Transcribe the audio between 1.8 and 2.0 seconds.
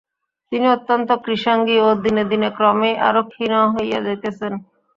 ও